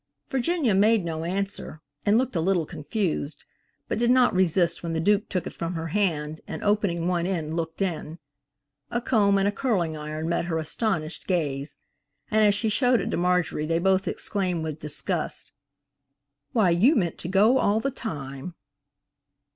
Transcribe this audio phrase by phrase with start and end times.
[0.31, 3.43] Virginia made no answer and looked a little confused,
[3.87, 7.27] but did not resist when the Duke took it from her hand, and opening one
[7.27, 8.17] end looked in.
[8.89, 11.77] A comb and a curling iron met her astonished gaze,
[12.31, 15.51] and as she showed it to Marjorie, they both exclaimed with disgust,
[16.51, 18.55] "Why, you meant to go all the time."